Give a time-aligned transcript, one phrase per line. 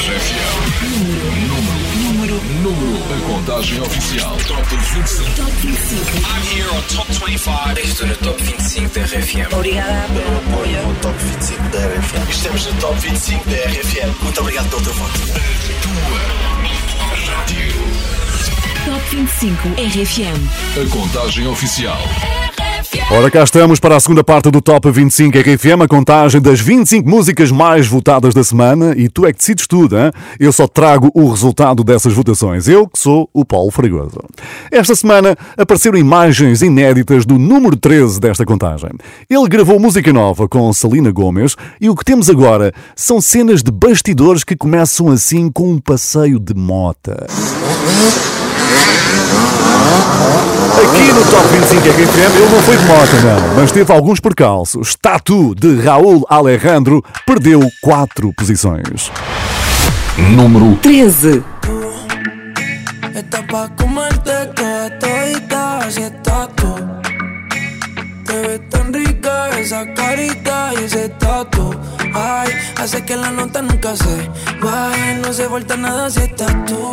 [0.00, 0.80] RFM.
[0.96, 2.96] Número, número, número.
[3.12, 4.34] A contagem oficial.
[4.48, 5.34] Top 25.
[5.36, 6.00] Top 25.
[6.24, 7.80] I'm here on Top 25.
[7.80, 9.52] Estou no Top 25 da RFM.
[9.52, 10.82] Obrigada pelo apoio.
[10.86, 12.30] no Top 25 da RFM.
[12.30, 14.22] Estamos no Top 25 da RFM.
[14.22, 15.20] Muito obrigado pelo teu voto.
[17.26, 17.74] Rádio.
[18.86, 20.80] Top 25 RFM.
[20.80, 22.00] A contagem oficial.
[23.10, 27.08] Ora, cá estamos para a segunda parte do Top 25 RFM, a contagem das 25
[27.08, 30.10] músicas mais votadas da semana e tu é que decides tudo, hein?
[30.40, 32.66] Eu só trago o resultado dessas votações.
[32.66, 34.18] Eu que sou o Paulo Fragoso.
[34.72, 38.90] Esta semana apareceram imagens inéditas do número 13 desta contagem.
[39.28, 43.70] Ele gravou música nova com Salina Gomes e o que temos agora são cenas de
[43.70, 47.26] bastidores que começam assim com um passeio de mota.
[49.90, 54.96] Aqui no Top 25 RFM ele não foi de moto, não, mas teve alguns percalços.
[55.00, 59.10] Tatu de Raul Alejandro perdeu 4 posições.
[60.16, 61.42] Número 13.
[63.14, 66.74] Está pa' comerte toda todita, así estás tú.
[68.24, 71.74] Te ves tan rica esa carita y ese tatu.
[72.14, 74.30] Ay, hace que la nota nunca se
[74.62, 76.92] baje, no se vuelta nada si estás tú.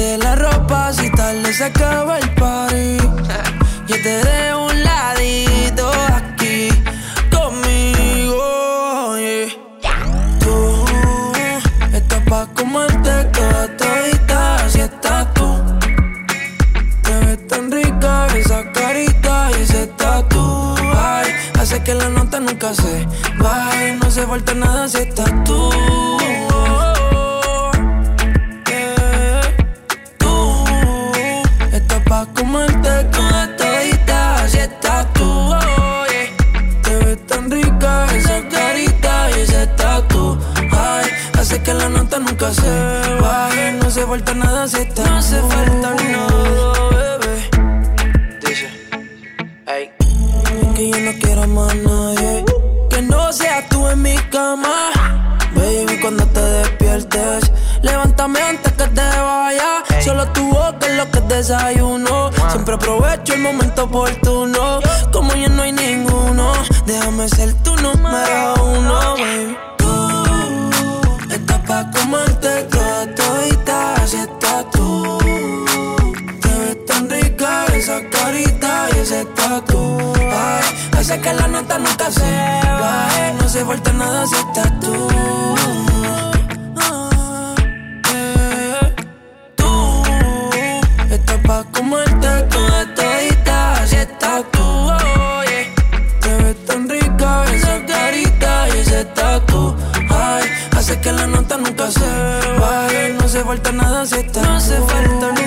[0.00, 2.96] Tráete la ropa si tarde se acaba el party.
[3.86, 6.68] Yo te dejo un ladito aquí
[7.30, 9.18] conmigo.
[9.18, 10.38] yeah.
[10.38, 10.84] Tú
[11.92, 15.48] estás pa' comerte toda todita si estás tú.
[17.02, 20.74] Te ves tan rica esa carita y ese tatu.
[20.96, 23.06] Ay, hace que la nota nunca se
[23.38, 25.99] baje, no se falta nada si estás tú.
[42.40, 47.50] Nunca se baje, no se falta nada si estás No se falta nada, bebé.
[48.46, 48.68] Dice,
[49.66, 49.90] hey.
[50.00, 52.44] Es que yo no quiero más nadie
[52.88, 54.90] que no seas tú en mi cama.
[55.54, 57.52] Baby, cuando te despiertes,
[57.82, 59.84] levántame antes que te vaya.
[60.02, 62.30] Solo tu boca es lo que desayuno.
[62.50, 64.80] Siempre aprovecho el momento oportuno.
[65.12, 66.52] Como ya no hay ninguno,
[66.86, 68.39] déjame ser número uno,
[81.10, 83.34] Hace que la nota nunca se baje.
[83.40, 85.08] No se falta nada si estás tú.
[88.14, 88.94] Eh.
[89.56, 90.02] Tú
[91.10, 94.62] estás pa' comerte toda todita, así estás tú.
[94.62, 95.74] oh, yeah.
[96.20, 99.74] Te ves tan rica esa carita y ese tatu.
[100.10, 100.44] Ay,
[100.76, 102.08] hace que la nota nunca se
[102.60, 103.16] baje.
[103.20, 105.39] No se falta nada si estás No se falta nada,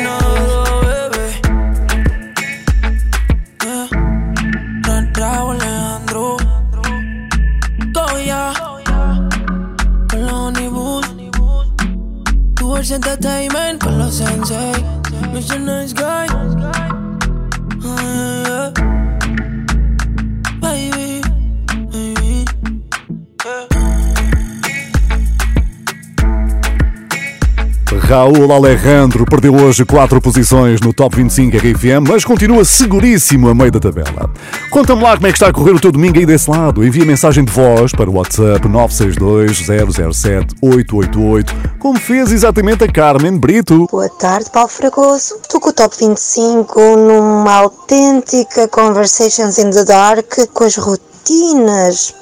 [28.14, 33.72] Raul Alejandro perdeu hoje 4 posições no Top 25 RFM, mas continua seguríssimo a meio
[33.72, 34.30] da tabela.
[34.70, 36.86] Conta-me lá como é que está a correr o teu domingo aí desse lado.
[36.86, 43.88] Envia mensagem de voz para o WhatsApp 962-007-888, como fez exatamente a Carmen Brito.
[43.90, 45.40] Boa tarde, Paulo Fragoso.
[45.42, 51.13] Estou com o Top 25 numa autêntica Conversations in the Dark com as rotinas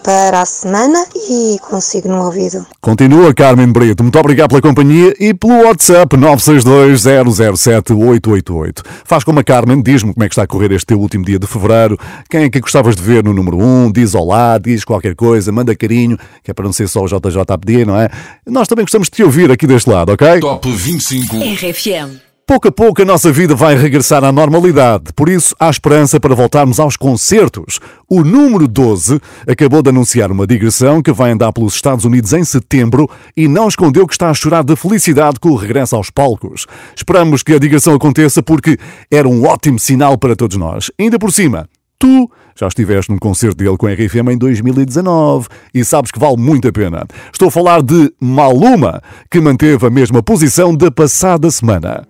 [0.03, 2.65] para a semana e consigo no ouvido.
[2.79, 4.03] Continua, Carmen Brito.
[4.03, 8.83] Muito obrigado pela companhia e pelo WhatsApp 962-007-888.
[9.03, 11.39] Faz como a Carmen, diz-me como é que está a correr este teu último dia
[11.39, 11.97] de fevereiro.
[12.29, 13.91] Quem é que gostavas de ver no número 1?
[13.91, 17.41] Diz olá, diz qualquer coisa, manda carinho, que é para não ser só o JJ
[17.47, 18.07] a pedir, não é?
[18.45, 20.39] Nós também gostamos de te ouvir aqui deste lado, ok?
[20.39, 21.37] Top 25.
[21.37, 22.30] RFM.
[22.45, 26.35] Pouco a pouco a nossa vida vai regressar à normalidade, por isso há esperança para
[26.35, 27.79] voltarmos aos concertos.
[28.09, 32.43] O número 12 acabou de anunciar uma digressão que vai andar pelos Estados Unidos em
[32.43, 36.67] setembro e não escondeu que está a chorar de felicidade com o regresso aos palcos.
[36.95, 38.77] Esperamos que a digressão aconteça porque
[39.09, 40.91] era um ótimo sinal para todos nós.
[40.99, 41.69] Ainda por cima,
[42.01, 46.37] tu já estiveste num concerto dele com a RFM em 2019 e sabes que vale
[46.37, 47.05] muito a pena.
[47.31, 52.07] Estou a falar de Maluma, que manteve a mesma posição da passada semana.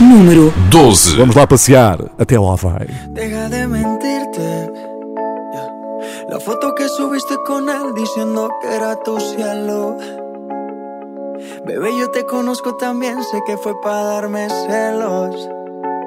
[0.00, 1.16] Número 12.
[1.16, 2.86] Vamos lá passear até lá vai.
[3.14, 4.40] Deja de mentirte.
[6.28, 9.96] La foto que subiste con él diciendo que era tu cielo.
[11.64, 15.48] Bebé, yo te conozco también, sé que fue para darme celos.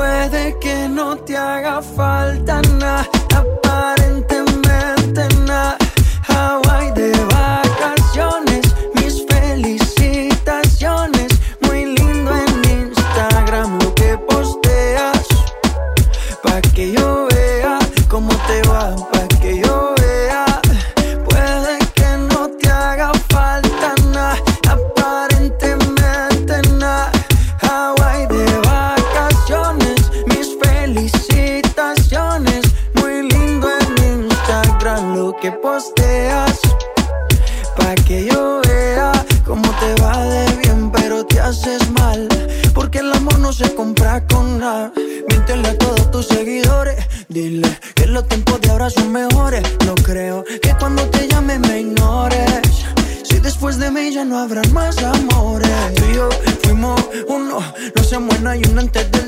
[0.00, 3.06] Puede que no te haga falta nada,
[43.60, 44.90] se compra con nada.
[45.28, 46.96] Miéntele a todos tus seguidores.
[47.28, 49.62] Dile que los tiempos de ahora son mejores.
[49.84, 52.62] No creo que cuando te llame me ignores.
[53.22, 55.94] Si después de mí ya no habrán más amores.
[55.94, 56.28] Tú y yo
[56.62, 56.98] fuimos
[57.28, 57.58] uno.
[57.96, 59.19] No se muera y uno antes del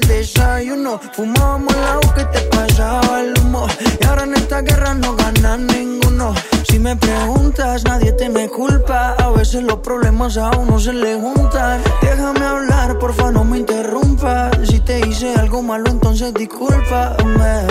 [0.82, 1.00] desayuno.
[1.12, 3.66] Fumábamos el agua que te pasaba el humo.
[4.00, 6.34] Y ahora en esta guerra no gana ninguno.
[6.68, 9.14] Si me preguntas, nadie tiene culpa.
[9.18, 11.80] A veces los problemas a uno se le juntan.
[12.00, 14.56] Déjame hablar, porfa, no me interrumpas.
[14.64, 17.66] Si te hice algo malo, entonces discúlpame.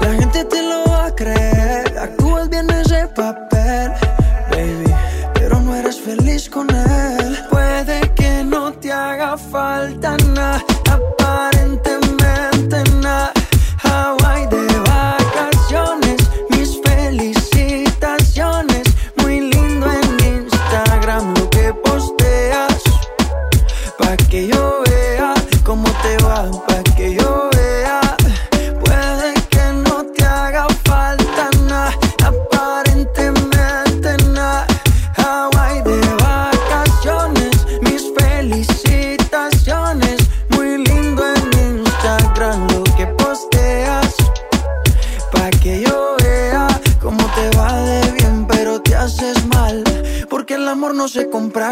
[0.00, 1.98] La gente te lo va a creer.
[1.98, 3.92] Actúas bien ese papel,
[4.50, 4.94] baby.
[5.34, 7.38] Pero no eres feliz con él.
[7.50, 10.61] Puede que no te haga falta nada,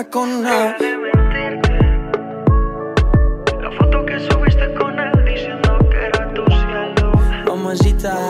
[0.09, 0.77] con nada.
[3.61, 7.13] La foto que subiste con él diciendo que era tu cielo.
[7.47, 8.29] Mamacita.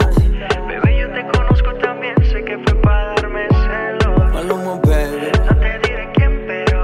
[0.66, 4.32] Bebé, yo te conozco también, sé que fue para darme celos.
[4.32, 5.30] Maluma, baby.
[5.46, 6.82] No te diré quién, pero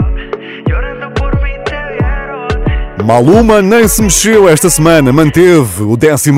[0.69, 3.05] llorando por mí te vieron.
[3.05, 6.31] Maluma nem se mexeu esta semana, manteve o 12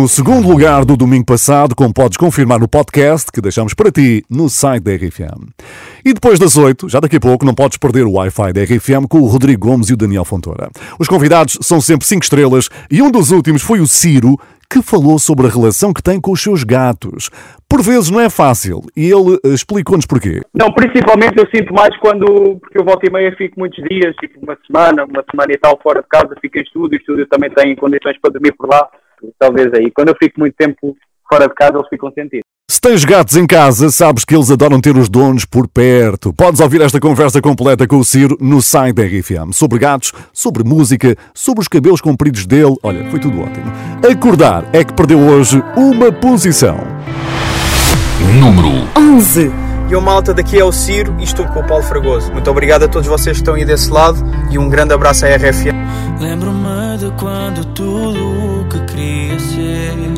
[0.42, 4.80] lugar do domingo passado, como podes confirmar no podcast que deixamos para ti no site
[4.80, 5.49] da RFM.
[6.08, 9.06] E depois das 8, já daqui a pouco, não podes perder o Wi-Fi da RFM
[9.06, 10.70] com o Rodrigo Gomes e o Daniel Fontoura.
[10.98, 15.18] Os convidados são sempre 5 estrelas e um dos últimos foi o Ciro, que falou
[15.18, 17.28] sobre a relação que tem com os seus gatos.
[17.68, 20.40] Por vezes não é fácil e ele eh, explicou-nos porquê.
[20.54, 24.40] Não, principalmente eu sinto mais quando, porque eu volto e meia fico muitos dias, tipo
[24.40, 27.50] uma semana, uma semana e tal fora de casa, fico em estúdio, o estúdio também
[27.50, 28.88] tem condições para dormir por lá,
[29.38, 29.90] talvez aí.
[29.90, 30.96] Quando eu fico muito tempo
[31.28, 32.47] fora de casa, eles ficam sentidos.
[32.70, 36.34] Se tens gatos em casa, sabes que eles adoram ter os donos por perto.
[36.34, 39.54] Podes ouvir esta conversa completa com o Ciro no site da RFM.
[39.54, 42.76] Sobre gatos, sobre música, sobre os cabelos compridos dele.
[42.82, 43.72] Olha, foi tudo ótimo.
[44.06, 46.76] Acordar é que perdeu hoje uma posição.
[48.38, 49.50] Número 11.
[49.88, 52.30] E o malta daqui é o Ciro e estou com o Paulo Fragoso.
[52.30, 54.18] Muito obrigado a todos vocês que estão aí desse lado
[54.50, 55.72] e um grande abraço à RFM.
[56.20, 60.17] Lembro-me de quando tudo o que queria ser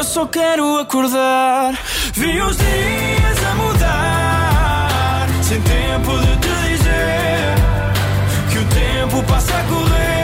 [0.00, 1.78] Eu só quero acordar.
[2.14, 5.28] Vi os dias a mudar.
[5.42, 7.54] Sem tempo de te dizer
[8.50, 10.19] que o tempo passa a correr.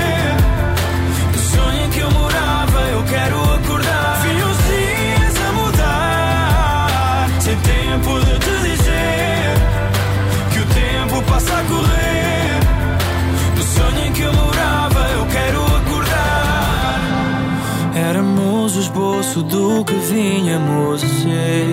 [18.66, 21.66] Éramos o esboço do que vinhamos a ser.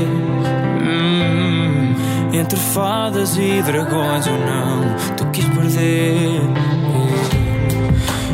[0.80, 1.96] Hum,
[2.32, 6.40] entre fadas e dragões, eu não te quis perder.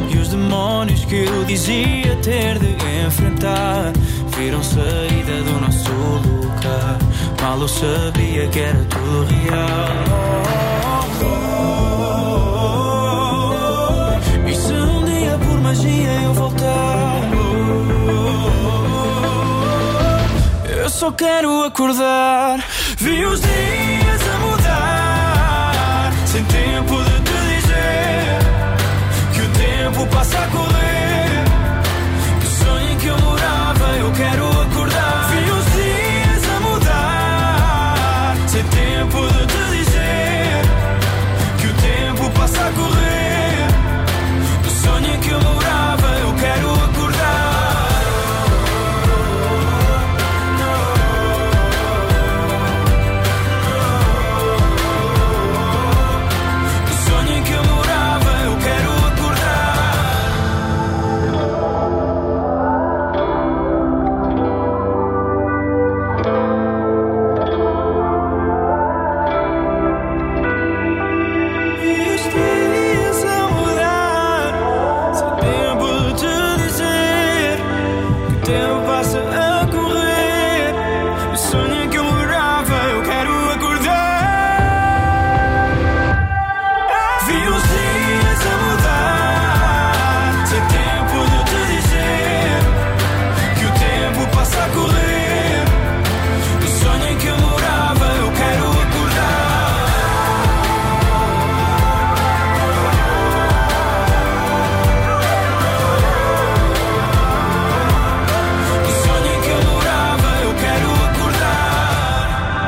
[0.10, 2.76] E os demónios que eu dizia ter de
[3.08, 3.94] enfrentar
[4.36, 6.98] viram saída do nosso lugar.
[7.42, 10.44] Mal eu sabia que era tudo real.
[14.46, 17.09] E se um dia por magia eu voltar?
[21.00, 22.60] Só quero acordar.
[22.98, 26.14] Vi os dias a mudar.
[26.26, 28.40] Sem tempo de te dizer
[29.34, 31.44] que o tempo passa a correr.
[32.42, 34.59] Do sonho em que eu morava, eu quero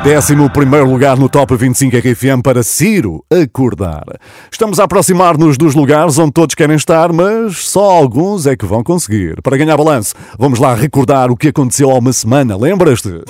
[0.04, 4.02] Décimo primeiro lugar no Top 25 RFM para Ciro acordar.
[4.50, 8.82] Estamos a aproximar-nos dos lugares onde todos querem estar, mas só alguns é que vão
[8.82, 9.40] conseguir.
[9.42, 13.22] Para ganhar balanço, vamos lá recordar o que aconteceu há uma semana, lembras-te?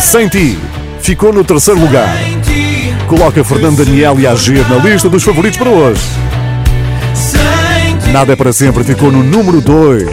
[0.00, 0.58] Sem ti,
[1.00, 2.08] ficou no terceiro lugar.
[3.06, 6.02] Coloca Fernando Daniel e Agir na lista dos favoritos para hoje.
[8.10, 10.08] Nada é para sempre, ficou no número 2.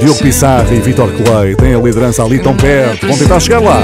[0.00, 3.80] Diogo Pissarra e Vitor Clay têm a liderança ali tão perto, vão tentar chegar lá.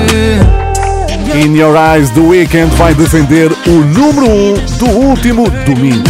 [1.35, 6.03] In Your Eyes, The Weeknd vai defender o número 1 um do último domingo.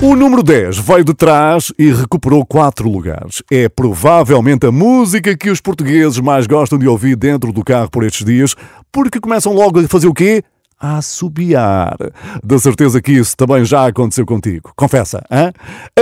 [0.00, 3.42] O número 10 veio de trás e recuperou 4 lugares.
[3.50, 8.02] É provavelmente a música que os portugueses mais gostam de ouvir dentro do carro por
[8.02, 8.54] estes dias,
[8.90, 10.42] porque começam logo a fazer o quê?
[10.80, 11.96] A assobiar.
[12.42, 14.72] Da certeza que isso também já aconteceu contigo.
[14.74, 15.52] Confessa, hã?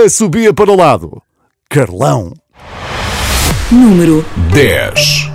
[0.03, 1.21] Assobia para o lado.
[1.69, 2.31] Carlão.
[3.69, 5.34] número 10.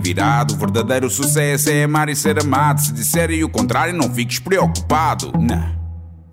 [0.00, 0.54] virado.
[0.54, 2.80] O verdadeiro sucesso é amar e ser amado.
[2.80, 5.32] Se disserem o contrário, não fiques preocupado.
[5.38, 5.76] Não,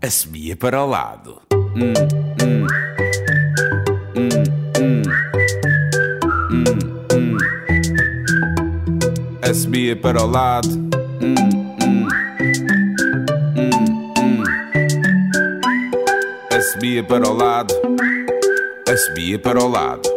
[0.02, 1.42] assobia para o lado.
[1.54, 1.94] Hum,
[2.44, 2.68] hum.
[10.02, 10.70] Para o lado.
[10.70, 11.36] Hum,
[11.82, 12.08] hum.
[13.56, 13.74] Hum,
[14.20, 14.44] hum.
[17.08, 17.74] para o lado,
[18.98, 20.17] subia para o lado.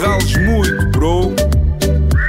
[0.00, 1.34] Rales muito, bro.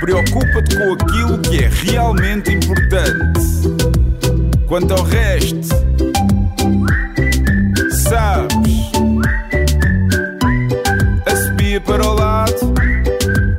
[0.01, 3.39] Preocupa-te com aquilo que é realmente importante.
[4.67, 5.67] Quanto ao resto,
[8.03, 8.91] sabes?
[11.25, 12.73] A subia para o lado,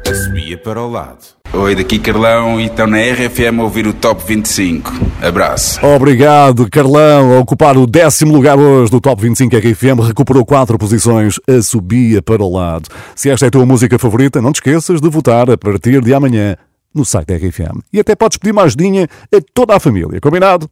[0.06, 1.41] a subia para o lado.
[1.54, 4.90] Oi, daqui Carlão e estão na RFM a ouvir o Top 25.
[5.20, 5.84] Abraço.
[5.84, 7.36] Obrigado, Carlão.
[7.36, 12.22] A ocupar o décimo lugar hoje do Top 25 RFM, recuperou quatro posições, a subia
[12.22, 12.88] para o lado.
[13.14, 16.14] Se esta é a tua música favorita, não te esqueças de votar a partir de
[16.14, 16.56] amanhã
[16.94, 17.80] no site da RFM.
[17.92, 20.70] E até podes pedir uma ajudinha a toda a família, combinado?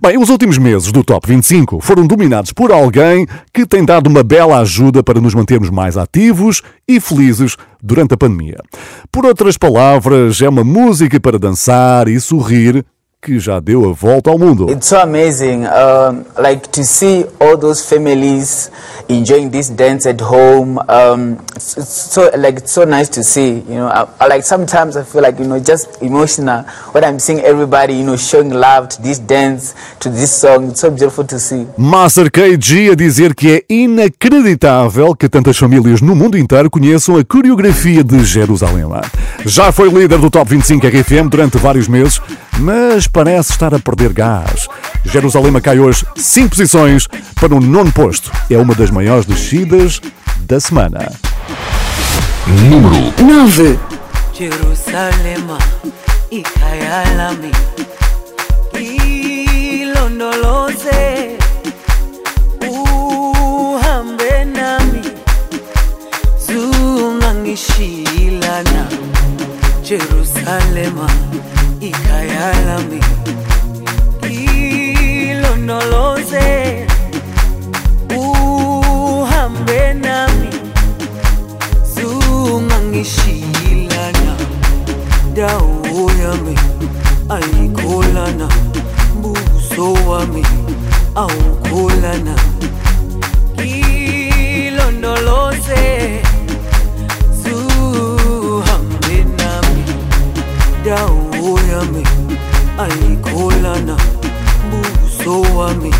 [0.00, 4.22] Bem, os últimos meses do Top 25 foram dominados por alguém que tem dado uma
[4.22, 8.58] bela ajuda para nos mantermos mais ativos e felizes durante a pandemia.
[9.10, 12.84] Por outras palavras, é uma música para dançar e sorrir
[13.24, 14.68] que já deu a volta ao mundo.
[14.68, 18.68] It's so amazing, um, like to see all those families
[19.08, 20.80] enjoying this dance at home.
[20.88, 23.62] Um, it's, it's so like it's so nice to see.
[23.68, 27.20] You know, I, I, like sometimes I feel like you know just emotional when I'm
[27.20, 30.70] seeing everybody you know showing love to this dance, to this song.
[30.70, 31.68] It's so beautiful to see.
[31.78, 37.24] Master KG a dizer que é inacreditável que tantas famílias no mundo inteiro conheçam a
[37.24, 38.82] coreografia de Jerusalém.
[39.46, 42.20] Já foi líder do Top 25 RFM durante vários meses,
[42.58, 44.66] mas parece estar a perder gás.
[45.04, 48.32] Jerusalém cai hoje 5 posições para o nono posto.
[48.50, 50.00] É uma das maiores descidas
[50.40, 51.12] da semana.
[52.46, 53.78] Número 9
[54.32, 55.46] Jerusalem
[56.30, 57.52] ikayalami
[59.80, 61.36] ilondoloze
[62.66, 65.02] uhambe nami
[66.46, 68.88] zungangishilana
[69.82, 71.06] Jerusalema
[71.82, 73.00] ikayalami.
[75.30, 76.46] Ilondoloze
[78.16, 80.48] uhambe nami.
[81.94, 84.34] Zungangishilana.
[85.34, 86.56] Dawo yami
[87.28, 88.48] ayikholana
[89.22, 90.46] buso wami
[91.14, 92.34] awukholana
[94.62, 96.21] ilondoloze
[101.72, 102.04] yami
[102.84, 103.96] ayikholana
[104.70, 105.92] buso wami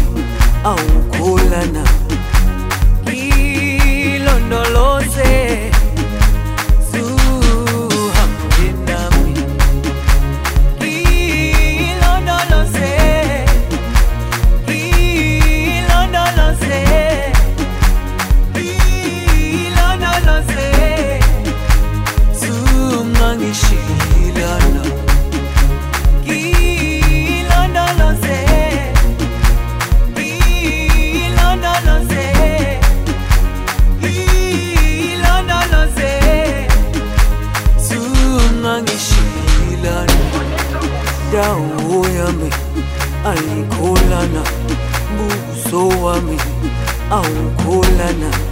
[0.64, 1.85] awukholana
[4.02, 5.32] ilondoloze
[47.12, 48.31] awukholana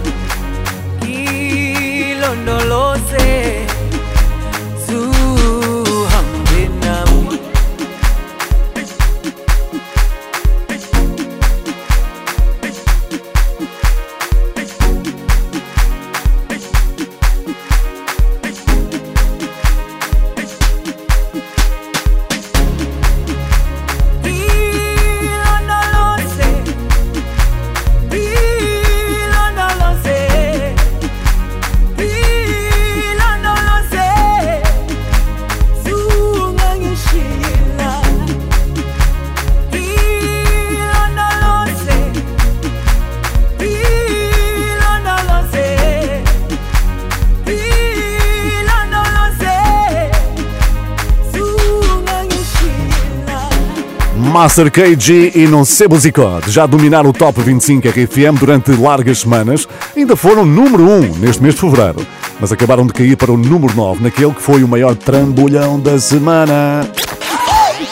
[54.51, 59.65] Master KG e não sei Musicode já dominaram o Top 25 RFM durante largas semanas.
[59.95, 62.05] Ainda foram número 1 neste mês de fevereiro,
[62.37, 65.97] mas acabaram de cair para o número 9, naquele que foi o maior trambolhão da
[65.97, 66.85] semana.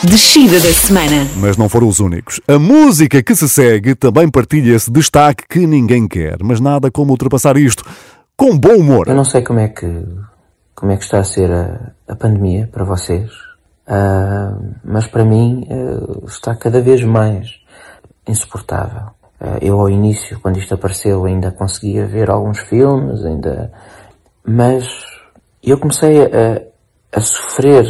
[0.04, 1.30] Descida da semana.
[1.38, 2.42] Mas não foram os únicos.
[2.46, 7.12] A música que se segue também partilha esse destaque que ninguém quer, mas nada como
[7.12, 7.86] ultrapassar isto
[8.36, 9.08] com bom humor.
[9.08, 9.88] Eu não sei como é que
[10.76, 13.30] como é que está a ser a, a pandemia para vocês,
[13.90, 17.60] uh, mas para mim uh, está cada vez mais
[18.28, 19.08] insuportável.
[19.42, 23.72] Uh, eu ao início, quando isto apareceu, ainda conseguia ver alguns filmes, ainda,
[24.46, 24.86] mas
[25.64, 26.62] eu comecei a,
[27.12, 27.86] a sofrer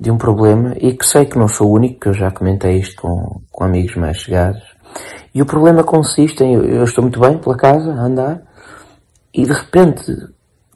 [0.00, 2.78] de um problema e que sei que não sou o único, que eu já comentei
[2.78, 4.62] isto com, com amigos mais chegados.
[5.34, 8.42] E o problema consiste em, eu estou muito bem pela casa, a andar,
[9.32, 10.04] e de repente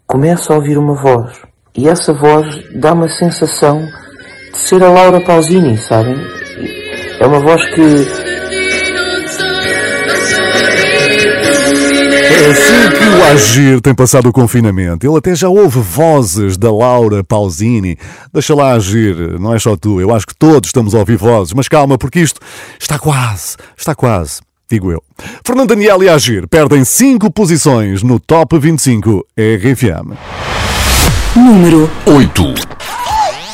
[0.07, 1.43] começo a ouvir uma voz.
[1.77, 3.87] E essa voz dá uma sensação
[4.65, 6.17] ser a Laura Pausini, sabem?
[7.21, 8.27] É uma voz que
[12.37, 15.07] É assim que o Agir tem passado o confinamento.
[15.07, 17.99] Ele até já ouve vozes da Laura Pausini.
[18.33, 20.01] Deixa lá agir, não é só tu.
[20.01, 21.55] Eu acho que todos estamos a ouvir vozes.
[21.55, 22.41] Mas calma, porque isto
[22.79, 24.41] está quase, está quase.
[24.71, 25.03] Digo eu.
[25.45, 30.17] Fernando Daniel e Agir perdem 5 posições no Top 25 RFM.
[31.37, 32.55] Número 8.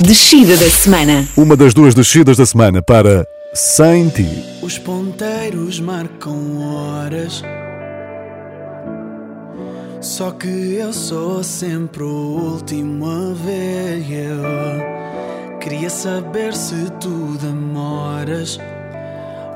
[0.03, 1.29] Descida da semana.
[1.37, 4.27] Uma das duas descidas da semana para Sem Ti.
[4.61, 7.41] Os ponteiros marcam horas.
[10.01, 14.05] Só que eu sou sempre o último a ver.
[14.11, 18.59] Eu queria saber se tu demoras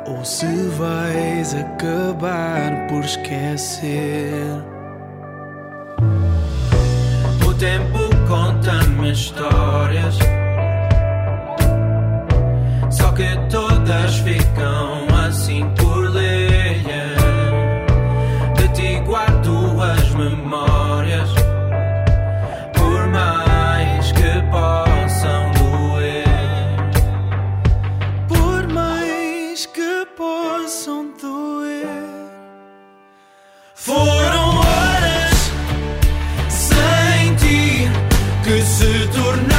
[0.07, 0.47] ou se
[0.79, 4.63] vais acabar por esquecer.
[7.45, 10.19] O tempo conta-me histórias.
[12.91, 16.83] Só que todas ficam assim por ler.
[18.57, 20.76] De ti guardo as memórias.
[38.47, 39.56] Que se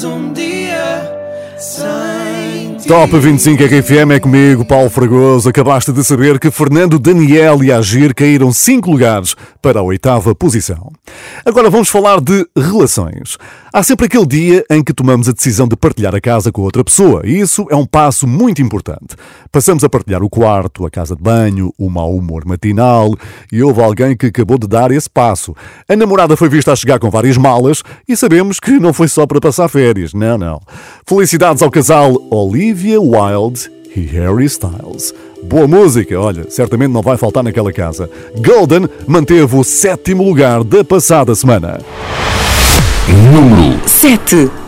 [0.00, 0.49] sem ti.
[2.90, 5.48] Top 25 RFM é comigo, Paulo Fragoso.
[5.48, 10.90] Acabaste de saber que Fernando Daniel e Agir caíram 5 lugares para a oitava posição.
[11.44, 13.38] Agora vamos falar de relações.
[13.72, 16.82] Há sempre aquele dia em que tomamos a decisão de partilhar a casa com outra
[16.82, 19.14] pessoa, e isso é um passo muito importante.
[19.52, 23.14] Passamos a partilhar o quarto, a casa de banho, o mau humor matinal,
[23.52, 25.54] e houve alguém que acabou de dar esse passo.
[25.88, 29.24] A namorada foi vista a chegar com várias malas e sabemos que não foi só
[29.24, 30.12] para passar férias.
[30.12, 30.60] Não, não.
[31.06, 35.14] Felicidades ao casal Olivia Wilde e Harry Styles.
[35.42, 38.08] Boa música, olha, certamente não vai faltar naquela casa.
[38.36, 41.80] Golden manteve o sétimo lugar da passada semana.
[43.32, 44.59] Número 7.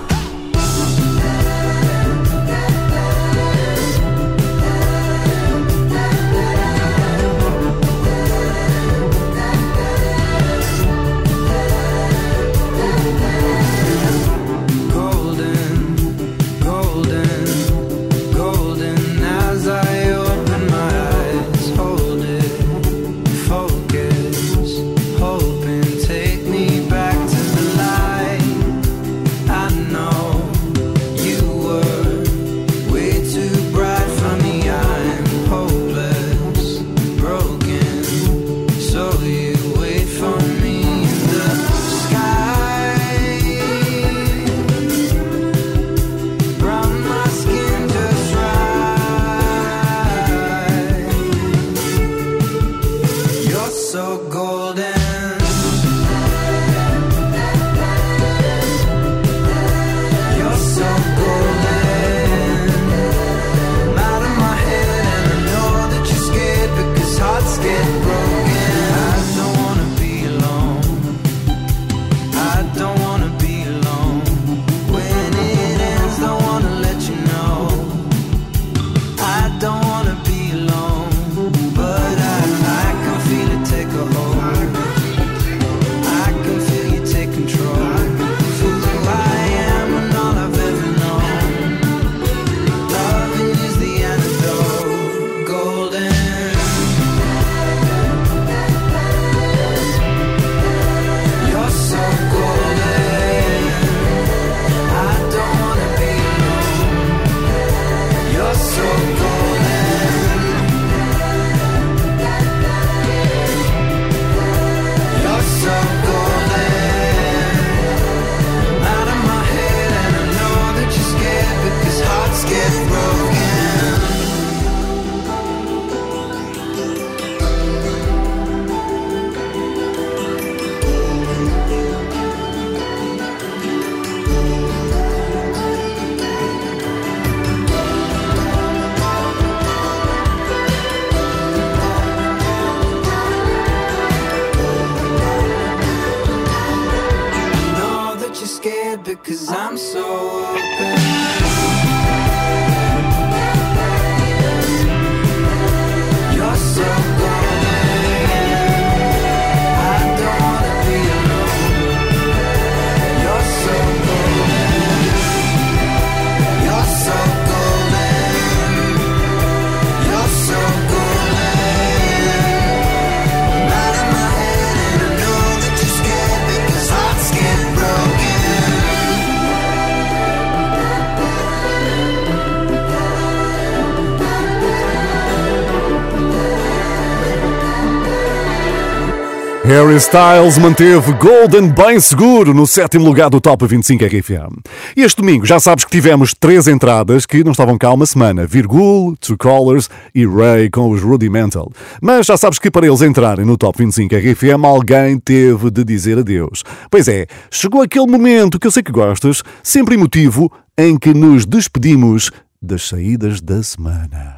[189.83, 194.61] Harry Styles manteve Golden bem seguro no sétimo lugar do Top 25 RFM.
[194.97, 198.47] E este domingo já sabes que tivemos três entradas que não estavam cá uma semana:
[198.47, 201.69] Virgul, True Colors e Ray com os Rudimental.
[202.01, 206.17] Mas já sabes que para eles entrarem no Top 25 RFM alguém teve de dizer
[206.17, 206.63] adeus.
[206.89, 211.45] Pois é, chegou aquele momento que eu sei que gostas, sempre emotivo, em que nos
[211.45, 212.31] despedimos
[212.63, 214.37] das saídas da semana.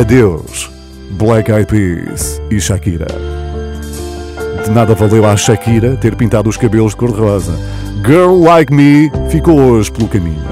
[0.00, 0.70] Adeus,
[1.18, 3.47] Black Eyed Peas e Shakira.
[4.64, 7.52] De nada valeu à Shakira ter pintado os cabelos de cor-de-rosa.
[8.04, 10.42] Girl Like Me ficou hoje pelo caminho.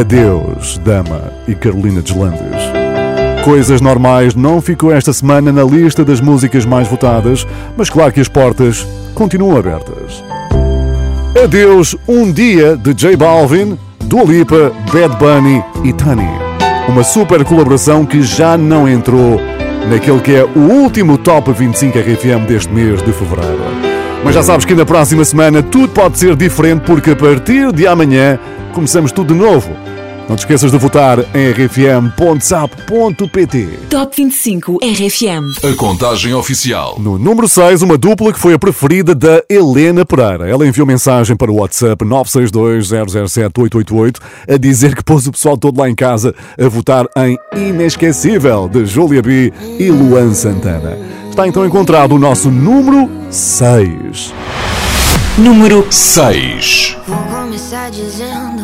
[0.00, 2.40] Adeus, Dama e Carolina Deslandes.
[3.44, 7.46] Coisas Normais não ficou esta semana na lista das músicas mais votadas,
[7.76, 10.24] mas claro que as portas continuam abertas.
[11.42, 16.28] Adeus, Um Dia de J Balvin, Dua Lipa, Bad Bunny e Tani.
[16.88, 19.38] Uma super colaboração que já não entrou
[19.88, 23.58] naquele que é o último Top 25 RFM deste mês de fevereiro.
[24.24, 27.86] Mas já sabes que na próxima semana tudo pode ser diferente porque a partir de
[27.86, 28.38] amanhã
[28.72, 29.93] começamos tudo de novo.
[30.28, 33.68] Não te esqueças de votar em rfm.sap.pt.
[33.90, 35.58] Top 25 RFM.
[35.62, 36.96] A contagem oficial.
[36.98, 40.48] No número 6, uma dupla que foi a preferida da Helena Pereira.
[40.48, 44.16] Ela enviou mensagem para o WhatsApp 962-007-888
[44.48, 48.86] a dizer que pôs o pessoal todo lá em casa a votar em Inesquecível de
[48.86, 50.96] Júlia B e Luan Santana.
[51.28, 54.32] Está então encontrado o nosso número 6.
[55.36, 56.96] Número 6.
[57.06, 58.63] Vou começar dizendo: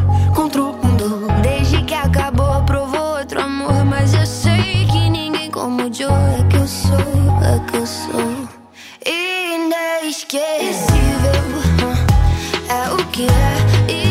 [9.05, 10.39] Inesquecível,
[12.69, 14.10] é o que é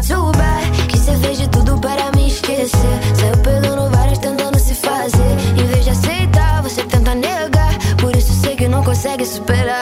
[0.00, 2.96] too bad Que cê fez de tudo para me esquecer.
[3.14, 5.32] Saiu pegando várias tentando se fazer.
[5.60, 7.74] Em vez de aceitar, você tenta negar.
[8.00, 9.75] Por isso sei que não consegue superar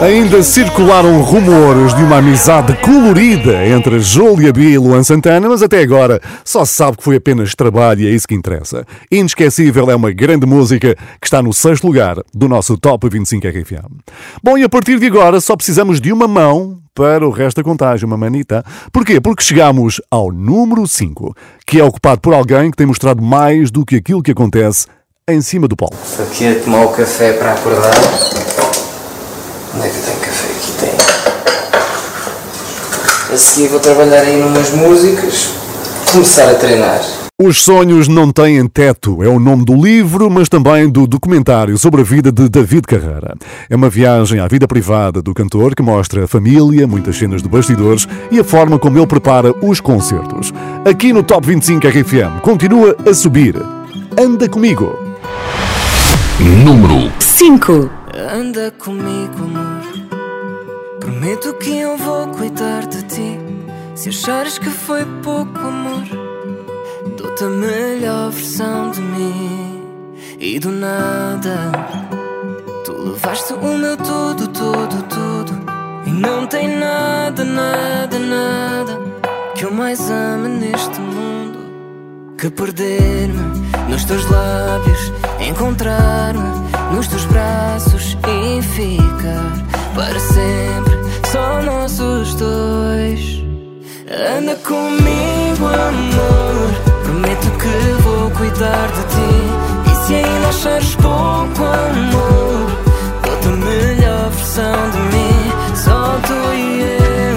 [0.00, 5.80] Ainda circularam rumores de uma amizade colorida entre Júlia B e Luan Santana, mas até
[5.80, 8.84] agora só se sabe que foi apenas trabalho e é isso que interessa.
[9.10, 13.90] Inesquecível é uma grande música que está no sexto lugar do nosso Top 25 RFM.
[14.42, 17.64] Bom, e a partir de agora só precisamos de uma mão para o resto da
[17.64, 18.62] contagem, uma manita.
[18.92, 19.18] Porquê?
[19.18, 21.34] Porque chegamos ao número 5,
[21.66, 24.86] que é ocupado por alguém que tem mostrado mais do que aquilo que acontece
[25.28, 25.96] em cima do palco.
[26.22, 28.55] Aqui a tomar o café para acordar.
[29.76, 30.46] Onde é que eu tenho café?
[30.46, 30.90] Aqui tem.
[33.34, 35.50] A seguir vou trabalhar aí numas músicas,
[36.10, 37.00] começar a treinar.
[37.38, 42.00] Os sonhos não têm teto é o nome do livro, mas também do documentário sobre
[42.00, 43.34] a vida de David Carrera.
[43.68, 47.48] É uma viagem à vida privada do cantor que mostra a família, muitas cenas de
[47.48, 50.54] bastidores e a forma como ele prepara os concertos.
[50.88, 53.54] Aqui no Top 25 RFM continua a subir.
[54.18, 54.96] Anda comigo.
[56.64, 57.90] Número 5.
[58.16, 59.65] Anda comigo, amor.
[61.06, 63.38] Prometo que eu vou cuidar de ti.
[63.94, 66.02] Se achares que foi pouco amor,
[67.16, 69.84] dou-te a melhor versão de mim.
[70.40, 71.70] E do nada,
[72.84, 75.52] tu levaste o meu tudo, tudo, tudo.
[76.06, 79.00] E não tem nada, nada, nada
[79.54, 88.18] que eu mais ame neste mundo que perder-me nos teus lábios, encontrar-me nos teus braços
[88.26, 90.35] e ficar para sempre
[94.66, 96.68] comigo, amor,
[97.04, 99.32] prometo que vou cuidar de ti.
[99.90, 102.70] E se ainda achares pouco amor,
[103.22, 105.52] dou-te a melhor versão de mim.
[105.76, 107.36] Só tu e eu.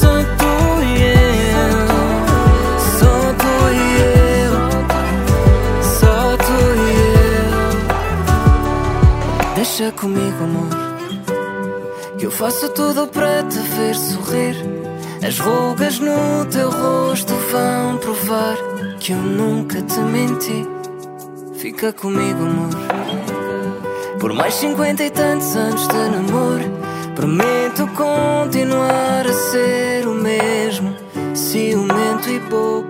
[0.00, 0.52] Só tu
[0.82, 1.78] e eu.
[2.98, 3.76] Só tu e
[4.44, 4.54] eu.
[5.98, 6.16] Só
[6.46, 6.80] tu e
[7.44, 7.52] eu.
[9.56, 10.70] Deixa comigo, amor.
[12.18, 14.81] Que eu faço tudo para te ver sorrir.
[15.24, 18.56] As rugas no teu rosto vão provar
[18.98, 20.66] que eu nunca te menti.
[21.54, 22.70] Fica comigo, amor.
[24.18, 26.64] Por mais cinquenta e tantos anos de namoro,
[27.14, 30.92] prometo continuar a ser o mesmo,
[31.34, 32.88] ciumento e bobo.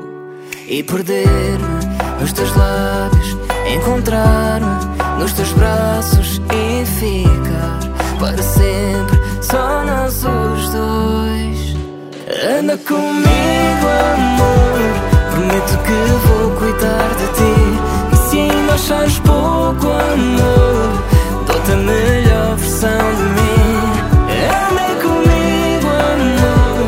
[0.66, 3.36] E perder-me nos teus lábios,
[3.74, 7.78] encontrar-me nos teus braços e ficar
[8.18, 10.51] para sempre só os dois.
[12.34, 14.80] Anda comigo, amor.
[15.32, 17.54] Prometo que vou cuidar de ti.
[18.10, 21.04] E se ainda achares pouco amor,
[21.46, 23.76] dou-te a melhor versão de mim.
[24.48, 26.78] Anda comigo, amor.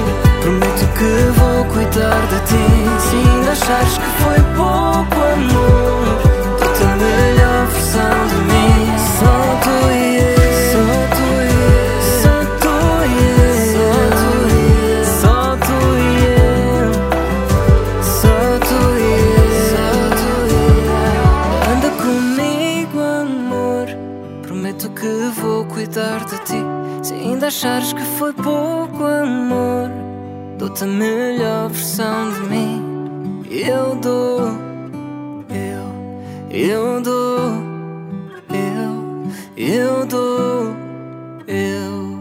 [0.41, 2.65] Prometo que vou cuidar de ti.
[3.11, 5.84] Se ainda achares que foi pouco amor,
[26.25, 26.63] de ti.
[27.03, 29.91] Se ainda achares que foi pouco amor,
[30.59, 33.43] dou-te a melhor versão de mim.
[33.51, 34.41] Eu dou,
[35.51, 37.51] eu, eu dou,
[38.51, 40.75] eu, eu dou,
[41.47, 42.19] eu,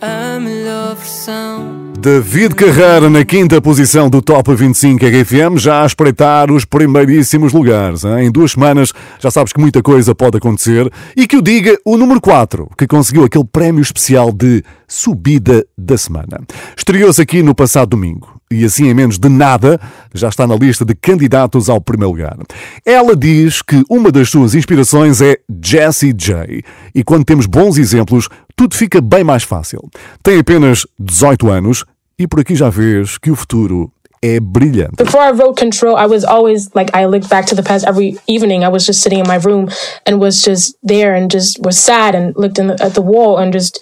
[0.00, 1.83] a melhor versão.
[2.04, 8.04] David Carreira na quinta posição do Top 25 RFM, já a espreitar os primeiríssimos lugares.
[8.04, 8.26] hein?
[8.26, 10.92] Em duas semanas já sabes que muita coisa pode acontecer.
[11.16, 15.96] E que o diga o número 4, que conseguiu aquele prémio especial de Subida da
[15.96, 16.42] Semana.
[16.76, 18.38] Estreou-se aqui no passado domingo.
[18.50, 19.80] E assim, em menos de nada,
[20.12, 22.36] já está na lista de candidatos ao primeiro lugar.
[22.84, 26.62] Ela diz que uma das suas inspirações é Jessie J.
[26.94, 29.88] E quando temos bons exemplos, tudo fica bem mais fácil.
[30.22, 31.84] Tem apenas 18 anos
[32.18, 33.90] e por aqui já vês que o futuro
[34.24, 34.96] é brilhante.
[34.96, 38.18] Before I wrote Control, I was always like, I looked back to the past every
[38.26, 38.64] evening.
[38.64, 39.68] I was just sitting in my room
[40.06, 43.36] and was just there and just was sad and looked in the, at the wall
[43.36, 43.78] and just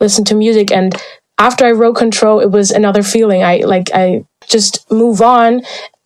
[0.00, 0.72] listened to music.
[0.72, 0.96] And
[1.38, 3.44] after I wrote Control, it was another feeling.
[3.44, 5.62] I like, I just move on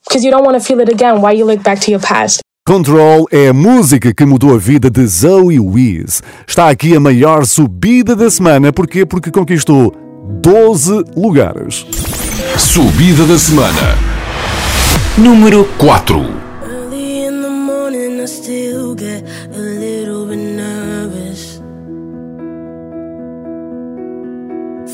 [0.07, 1.23] because you don't want to feel it again.
[1.23, 2.41] Why you look back to your past?
[2.67, 6.23] Control é a música que mudou a vida de Zoe Wiz.
[6.47, 8.71] Está aqui a maior subida da semana.
[8.71, 9.07] Porquê?
[9.07, 10.08] Porque conquistou
[10.43, 11.87] 12 lugares.
[12.59, 13.97] Subida da semana.
[15.17, 16.25] Número 4.
[16.63, 18.09] Early in the morning.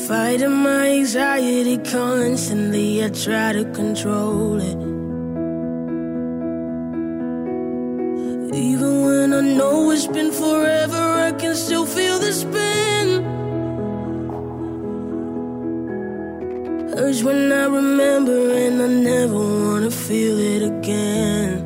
[0.07, 4.77] Fighting my anxiety constantly, I try to control it.
[8.53, 13.25] Even when I know it's been forever, I can still feel the spin.
[16.97, 21.59] Urge when I remember, and I never wanna feel it again.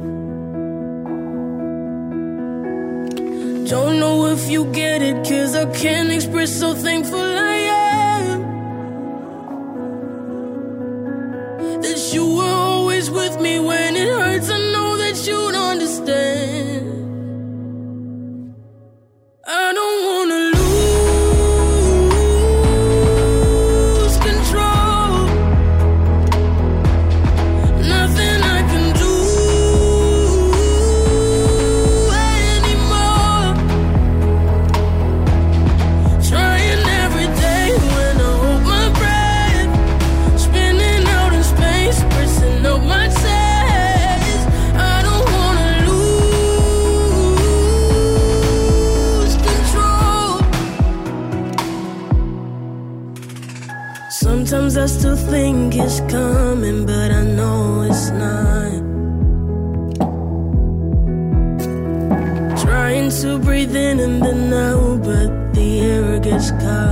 [3.67, 7.58] Don't know if you get it, cause I can't express how thankful I
[64.19, 66.88] breathe in and then out, but the air gets caught.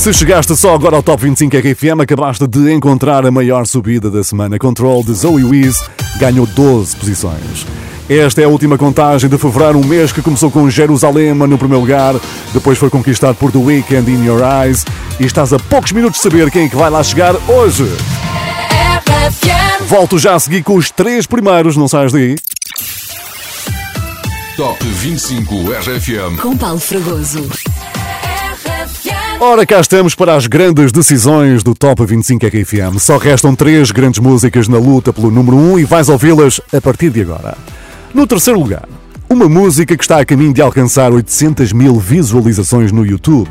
[0.00, 4.24] Se chegaste só agora ao Top 25 RFM, acabaste de encontrar a maior subida da
[4.24, 4.58] semana.
[4.58, 5.76] Control de Zoe Wiz
[6.18, 7.66] ganhou 12 posições.
[8.08, 11.82] Esta é a última contagem de fevereiro, um mês que começou com Jerusalém no primeiro
[11.82, 12.14] lugar,
[12.54, 14.86] depois foi conquistado por The Weeknd in Your Eyes
[15.20, 17.84] e estás a poucos minutos de saber quem é que vai lá chegar hoje.
[19.86, 22.36] Volto já a seguir com os três primeiros, não saias daí.
[24.56, 26.40] Top 25 RFM.
[26.40, 27.50] Com Paulo Fragoso.
[29.42, 32.98] Ora, cá estamos para as grandes decisões do Top 25 RFM.
[32.98, 36.78] Só restam três grandes músicas na luta pelo número 1 um e vais ouvi-las a
[36.78, 37.56] partir de agora.
[38.12, 38.86] No terceiro lugar,
[39.30, 43.48] uma música que está a caminho de alcançar 800 mil visualizações no YouTube.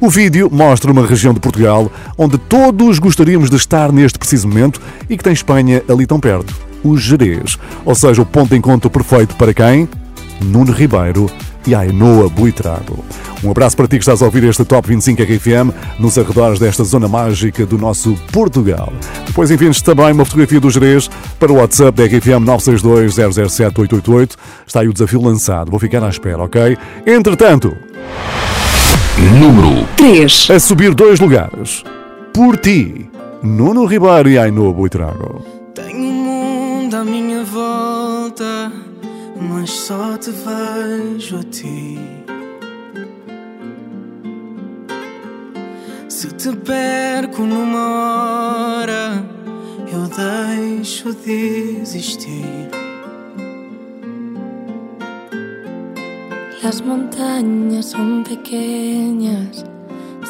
[0.00, 4.80] O vídeo mostra uma região de Portugal onde todos gostaríamos de estar neste preciso momento
[5.10, 7.58] e que tem Espanha ali tão perto, o Jerez.
[7.84, 9.88] Ou seja, o ponto de encontro perfeito para quem?
[10.40, 11.28] Nuno Ribeiro
[11.70, 13.04] e Ainoa Buitrago.
[13.42, 16.84] Um abraço para ti que estás a ouvir este Top 25 RFM nos arredores desta
[16.84, 18.92] zona mágica do nosso Portugal.
[19.26, 24.36] Depois enviamos também uma fotografia do Jerez para o WhatsApp da RFM 962 007 888.
[24.66, 25.70] Está aí o desafio lançado.
[25.70, 26.76] Vou ficar à espera, ok?
[27.06, 27.76] Entretanto...
[29.38, 31.84] Número 3 A subir dois lugares.
[32.32, 33.10] Por ti,
[33.42, 35.44] Nuno Ribeiro e Ainoa Buitrago.
[35.74, 38.72] Tenho um mundo à minha volta,
[39.48, 41.98] mas só te vejo a ti.
[46.08, 49.24] Se te perco numa hora,
[49.92, 52.70] eu deixo de existir.
[56.62, 59.64] Las montañas son pequeñas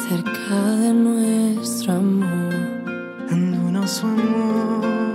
[0.09, 2.53] cerca de nuestro amor.
[3.29, 5.12] Do nosso amor.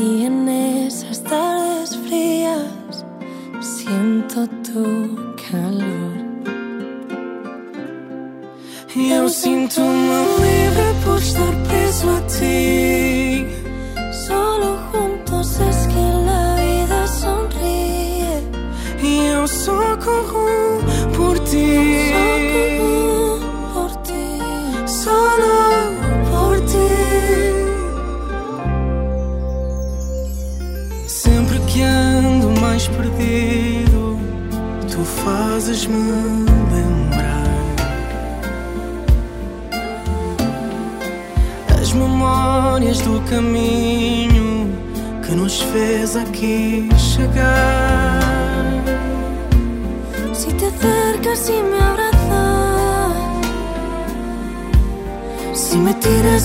[0.00, 3.04] Y en esas tardes frías
[3.60, 6.16] siento tu calor.
[8.96, 11.09] Eu sinto-me livre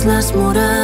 [0.06, 0.74] tiras las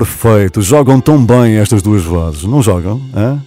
[0.00, 0.62] perfeito!
[0.62, 3.00] Jogam tão bem estas duas vozes, não jogam?
[3.14, 3.38] hã?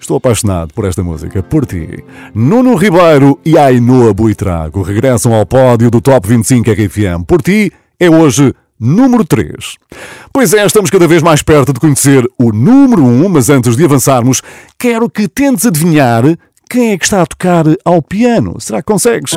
[0.00, 2.02] Estou apaixonado por esta música, por ti.
[2.34, 7.24] Nuno Ribeiro e Ainoa Buitrago regressam ao pódio do Top 25 RFM.
[7.26, 9.76] Por ti é hoje número 3.
[10.32, 13.84] Pois é, estamos cada vez mais perto de conhecer o número 1, mas antes de
[13.84, 14.42] avançarmos,
[14.76, 16.24] quero que tentes adivinhar
[16.68, 18.56] quem é que está a tocar ao piano.
[18.58, 19.36] Será que consegues?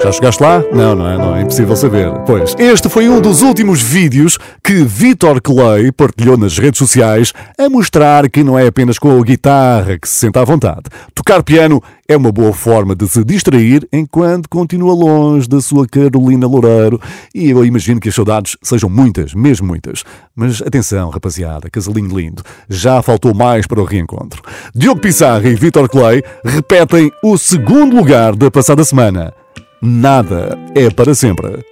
[0.00, 0.62] Já chegaste lá?
[0.72, 2.08] Não, não é, não é impossível saber.
[2.24, 7.68] Pois, este foi um dos últimos vídeos que Vitor Clay partilhou nas redes sociais a
[7.68, 10.84] mostrar que não é apenas com a guitarra que se sente à vontade.
[11.12, 16.46] Tocar piano é uma boa forma de se distrair enquanto continua longe da sua Carolina
[16.46, 17.00] Loureiro
[17.34, 20.04] e eu imagino que as saudades sejam muitas, mesmo muitas.
[20.34, 24.42] Mas atenção, rapaziada, casalinho lindo, já faltou mais para o reencontro.
[24.72, 29.34] Diogo Pissarra e Vitor Clay repetem o segundo lugar da passada semana.
[29.80, 31.64] Nada é para sempre.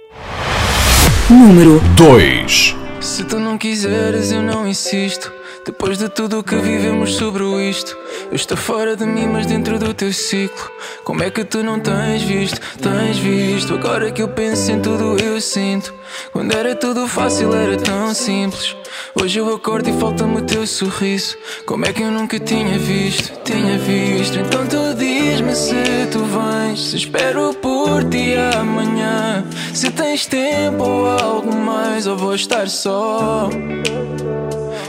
[1.29, 2.75] Número 2.
[3.01, 5.29] Se tu não quiseres, eu não insisto.
[5.65, 7.97] Depois de tudo o que vivemos sobre isto,
[8.29, 10.71] eu estou fora de mim, mas dentro do teu ciclo.
[11.03, 12.59] Como é que tu não tens visto?
[12.77, 13.73] Tens visto?
[13.75, 15.93] Agora que eu penso em tudo, eu sinto.
[16.31, 18.75] Quando era tudo fácil, era tão simples.
[19.15, 21.35] Hoje eu acordo e falta-me o teu sorriso.
[21.65, 23.33] Como é que eu nunca tinha visto?
[23.43, 24.39] Tinha visto.
[24.39, 25.75] Então tu diz-me se
[26.11, 26.89] tu vens.
[26.89, 29.45] Se espero por ti amanhã.
[29.73, 33.49] Se tens tempo ou algo mais, ou vou estar só.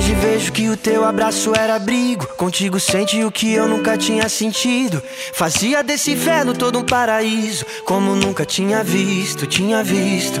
[0.00, 2.26] Hoje vejo que o teu abraço era abrigo.
[2.28, 5.02] Contigo sente o que eu nunca tinha sentido.
[5.34, 7.66] Fazia desse inferno todo um paraíso.
[7.84, 10.40] Como nunca tinha visto, tinha visto.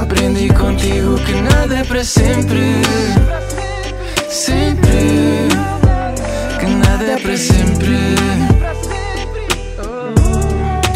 [0.00, 2.82] Aprendi contigo que nada é para sempre.
[4.28, 5.48] Sempre.
[6.58, 8.51] Que nada é para sempre.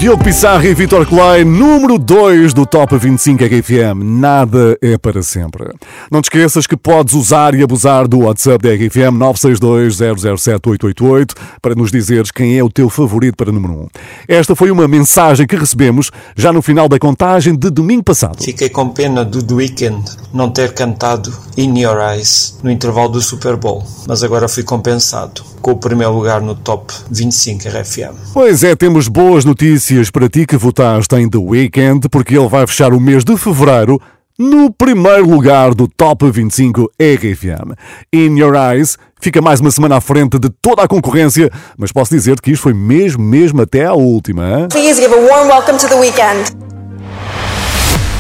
[0.06, 4.04] Diogo Pissarra e Vitor Clay, número 2 do Top 25 RFM.
[4.04, 5.64] Nada é para sempre.
[6.12, 11.90] Não te esqueças que podes usar e abusar do WhatsApp da RFM 962-007-888 para nos
[11.90, 13.76] dizeres quem é o teu favorito para número 1.
[13.78, 13.88] Um.
[14.28, 18.44] Esta foi uma mensagem que recebemos já no final da contagem de domingo passado.
[18.44, 23.20] Fiquei com pena do The Weeknd não ter cantado In Your Eyes no intervalo do
[23.20, 28.14] Super Bowl, mas agora fui compensado com o primeiro lugar no Top 25 RFM.
[28.32, 32.66] Pois é, temos boas notícias para ti que votaste em The Weeknd, porque ele vai
[32.66, 33.98] fechar o mês de fevereiro
[34.38, 37.72] no primeiro lugar do Top 25 RFM.
[38.12, 42.14] In Your Eyes fica mais uma semana à frente de toda a concorrência, mas posso
[42.14, 44.68] dizer que isto foi mesmo, mesmo até à última.
[44.70, 46.52] Please give a warm welcome to The Weeknd.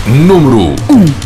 [0.06, 1.25] Número 1.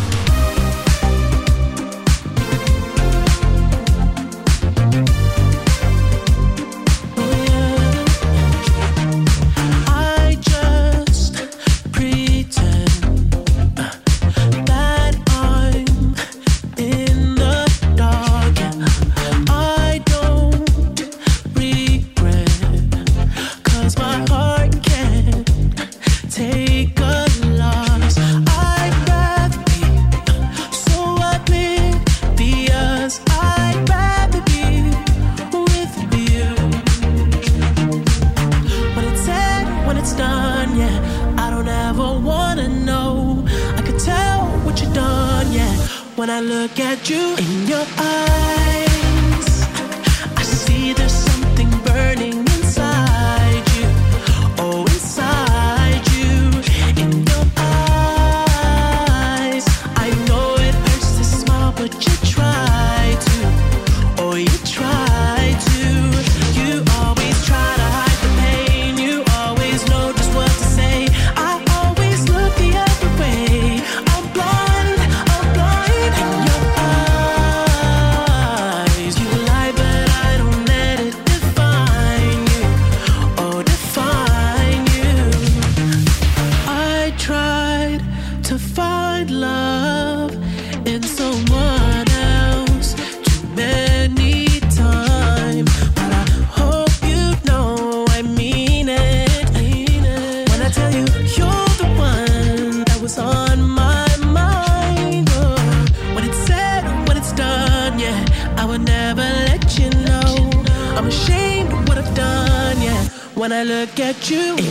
[113.41, 114.70] When I look at you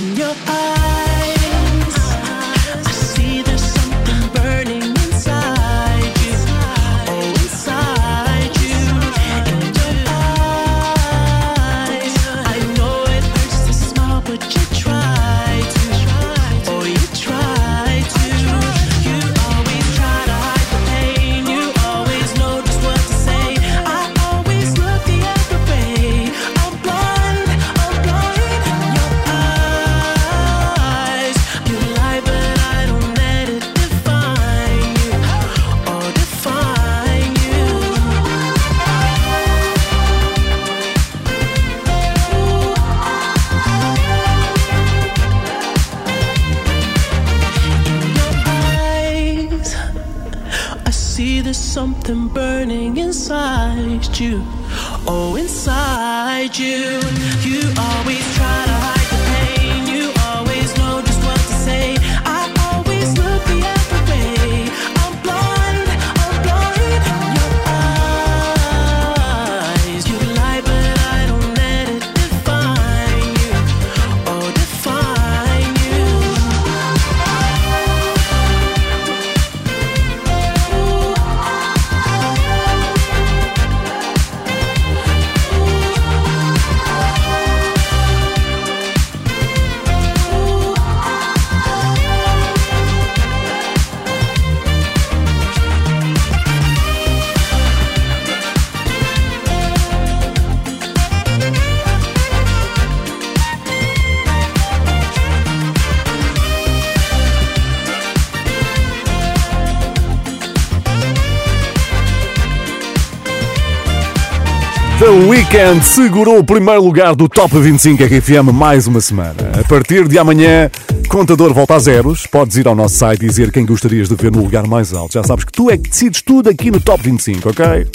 [115.11, 119.35] The Weeknd segurou o primeiro lugar do Top 25 RFM mais uma semana.
[119.61, 120.71] A partir de amanhã,
[121.09, 122.29] contador volta a zeros.
[122.29, 125.15] Podes ir ao nosso site e dizer quem gostarias de ver no lugar mais alto.
[125.15, 127.89] Já sabes que tu é que decides tudo aqui no Top 25, ok?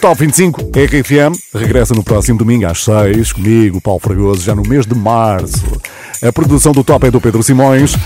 [0.00, 4.86] Top 25 RFM regressa no próximo domingo às 6, comigo, Paulo Fragoso, já no mês
[4.86, 5.66] de março.
[6.22, 7.96] A produção do Top é do Pedro Simões.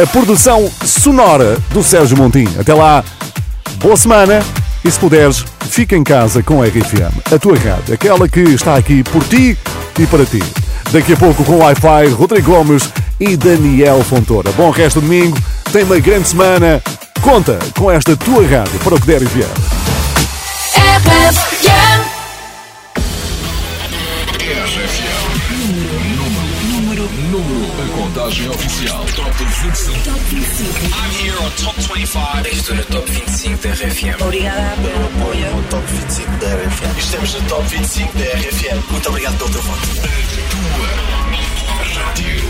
[0.00, 2.52] A produção sonora do Sérgio Montinho.
[2.60, 3.02] Até lá,
[3.80, 4.44] boa semana.
[4.84, 8.76] E se puderes, fica em casa com a RFM, a tua rádio, aquela que está
[8.76, 9.56] aqui por ti
[9.98, 10.42] e para ti.
[10.90, 12.88] Daqui a pouco com Wi-Fi, Rodrigo Gomes
[13.20, 14.50] e Daniel Fontoura.
[14.52, 15.38] Bom resto de domingo,
[15.72, 16.82] tem uma grande semana.
[17.20, 19.48] Conta com esta tua rádio para o que der e vier.
[21.04, 22.11] Número,
[28.22, 29.04] a contagem oficial.
[29.16, 30.04] Top 25.
[30.04, 30.94] Top 25.
[30.94, 32.48] I'm here on Top 25.
[32.48, 34.22] Estou no Top 25 da RFM.
[34.22, 36.98] Obrigada pelo apoio ao Top 25 da RFM.
[36.98, 38.90] Estamos no Top 25 da RFM.
[38.90, 39.88] Muito obrigado pelo teu voto.
[41.94, 42.42] Rádio.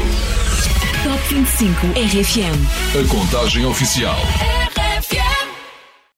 [1.05, 3.01] Top 25 RFM.
[3.01, 4.19] A contagem oficial.